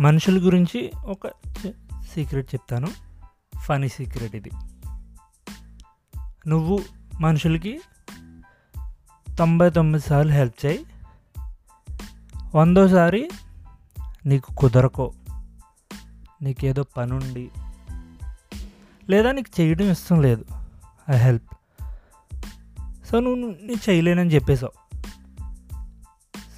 [0.00, 1.26] మనుషుల గురించి ఒక
[2.12, 2.88] సీక్రెట్ చెప్తాను.
[3.60, 4.50] ఫనీ సీక్రెట్ ఇది.
[6.48, 6.84] నువ్వు
[7.20, 7.80] మనుషులకి
[9.38, 10.86] తొంభై తొమ్మిది సార్లు హెల్ప్ చేయి.
[12.54, 13.30] వందోసారి
[14.26, 15.12] నీకు కుదరకో.
[16.42, 17.50] నీకేదో పని ఉండి
[19.10, 20.44] లేదా నీకు చేయడం ఇష్టం లేదు.
[21.10, 21.54] ఆ హెల్ప్.
[23.06, 25.00] సో నువ్వు నీ చేయలేనని చెప్పేశావు.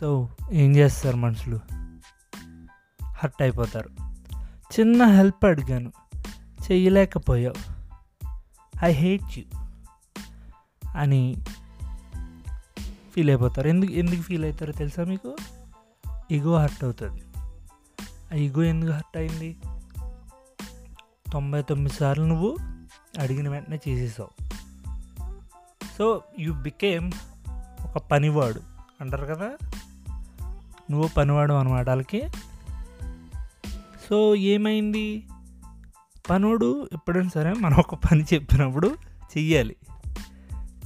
[0.00, 1.75] సో ఏం చేస్తారు మనుషులు?
[3.18, 3.90] హర్ట్ అయిపోతారు.
[4.80, 5.92] చిన్న హెల్ప్ అడిగాను.
[6.72, 7.76] చేయలేకపోయావు
[8.84, 9.44] ఐ హేట్ యూ
[10.96, 11.36] అని
[13.14, 13.68] ఫీల్ అయిపోతారు.
[13.68, 15.36] ఎందుకు ఎందుకు ఫీల్ అవుతారో తెలుసా మీకు?
[16.30, 17.22] ఈగో హర్ట్ అవుతుంది.
[18.32, 19.56] ఆ ఈగో ఎందుకు హర్ట్ అయింది?
[21.32, 22.56] తొంభై తొమ్మిది సార్లు నువ్వు
[23.18, 24.44] అడిగిన వెంటనే చేసేసావు.
[25.98, 27.12] సో యు బికేమ్
[27.82, 28.60] ఒక పనివాడు.
[29.00, 29.50] అంటారు కదా?
[30.90, 32.22] నువ్వు పనివాడు అనమాట వాళ్ళకి
[34.08, 35.26] సో ఏమైంది?
[36.30, 38.96] పనుడు ఎప్పుడైనా సరే మనం ఒక పని చెప్పినప్పుడు
[39.38, 39.76] చెయ్యాలి.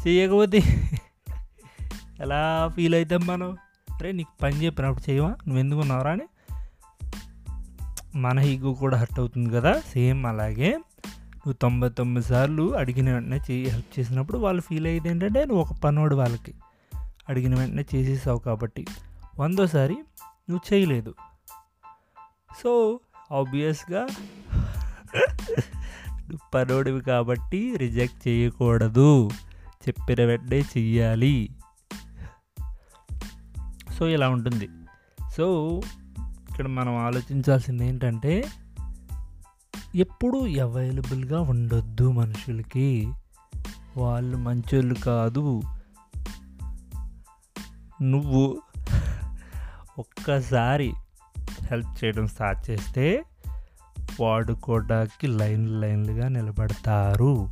[0.07, 0.59] చెయ్యకపోతే
[2.21, 3.57] ఎలా ఫీల్ అవుతాం మనం?
[3.95, 6.23] అరే నీకు పని చెప్పినప్పుడు చేయవా నువ్వు ఎందుకు ఉన్నావురా అని
[8.15, 9.81] మన ఈగో కూడా హర్ట్ అవుతుంది కదా?
[9.81, 15.45] సేమ్ అలాగే నువ్వు తొంభై తొమ్మిది సార్లు అడిగిన వెంటనే చేయి హెల్ప్ చేసినప్పుడు వాళ్ళు ఫీల్ అయ్యేది ఏంటంటే
[15.45, 16.55] నువ్వు ఒక పనోడు వాళ్ళకి.
[17.29, 18.87] అడిగిన వెంటనే చేసేసావు కాబట్టి.
[19.39, 19.95] వందోసారి
[20.51, 21.15] నువ్వు చేయలేదు
[22.63, 23.01] సో
[23.33, 24.07] ఆబ్వియస్గా
[26.55, 29.31] పనోడివి కాబట్టి రిజెక్ట్ చేయకూడదు.
[29.89, 31.51] చెప్పిన వెంటనే చెయ్యాలి.
[33.99, 34.69] సో ఇలా ఉంటుంది.
[35.37, 35.81] సో
[36.51, 38.45] ఇక్కడ మనం ఆలోచించాల్సింది ఏంటంటే
[39.95, 43.13] ఎప్పుడు అవైలబుల్గా ఉండొద్దు మనుషులకి.
[43.97, 45.63] వాళ్ళు మంచోళ్ళు కాదు.
[48.03, 48.63] నువ్వు
[49.99, 50.93] ఒక్కసారి
[51.71, 53.25] హెల్ప్ చేయడం స్టార్ట్ చేస్తే
[54.21, 57.49] వాడుకోవడానికి లైన్ లైన్లుగా నిలబడతారు.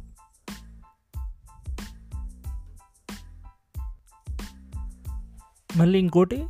[5.77, 6.47] మళ్ళీ ఇంకోటి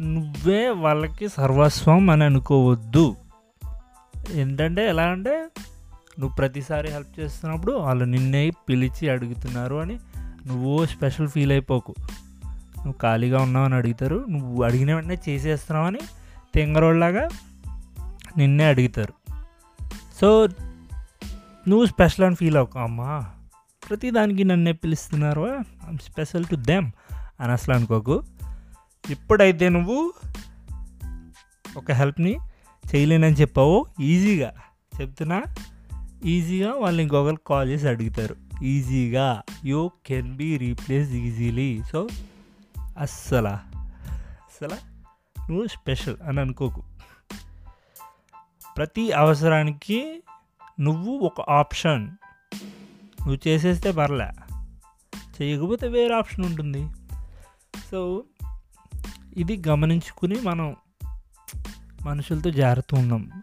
[0.00, 3.16] నువ్వే వాళ్ళకి సర్వస్వం అని అనుకోవద్దు.
[4.32, 5.48] ఏంటంటే ఎలా అంటే
[6.18, 9.98] నువ్వు ప్రతిసారి హెల్ప్ చేస్తున్నప్పుడు వాళ్ళు నిన్నే పిలిచి అడుగుతున్నారు అని
[10.46, 11.94] నువ్వు స్పెషల్ ఫీల్ అయిపోకు.
[12.82, 14.26] నువ్వు ఖాళీగా ఉన్నావు అని అడుగుతారు.
[14.28, 15.98] నువ్వు అడిగిన వెంటనే చేసేస్తున్నావు అని
[16.54, 17.28] తెంగరోళ్ళలాగా
[18.38, 19.12] నిన్నే అడుగుతారు.
[20.20, 20.48] సో
[21.68, 23.26] నువ్వు స్పెషల్ అని ఫీల్ అవ్వకు అమ్మా
[23.88, 25.56] ప్రతిదానికి నన్నే పిలుస్తున్నారు
[25.88, 26.90] ఐమ్ స్పెషల్ టు దెమ్
[27.40, 28.22] అని అసలు అనుకోకు.
[29.10, 30.12] ఎప్పుడైతే నువ్వు
[31.76, 32.36] ఒక హెల్ప్ని
[32.94, 33.86] చేయలేనని చెప్పావు?
[34.00, 34.52] ఈజీగా
[35.00, 35.42] చెప్తున్నా
[36.24, 38.36] ఈజీగా వాళ్ళు ఇంకొకరు కాల్ చేసి అడుగుతారు.
[38.64, 42.08] ఈజీగా you can be replace easily so
[42.98, 43.62] అస్సలా.
[43.76, 44.78] అస్సలా?
[45.50, 46.82] నువ్వు స్పెషల్ అని అనుకోకు.
[48.76, 50.22] ప్రతి అవసరానికి
[50.80, 52.06] నువ్వు ఒక ఆప్షన్.
[53.20, 54.30] నువ్వు చేసేస్తే పర్లే.
[55.42, 56.88] చేయకపోతే వేరే ఆప్షన్ ఉంటుంది.
[57.90, 58.24] సో
[59.36, 60.76] ఇది గమనించుకుని మనం
[62.02, 63.41] మనుషులతో జారుతూ ఉన్నాం.